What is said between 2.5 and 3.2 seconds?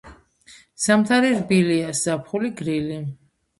გრილი.